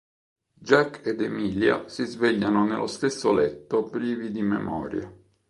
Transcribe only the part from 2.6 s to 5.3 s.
nello stesso letto privi di memoria.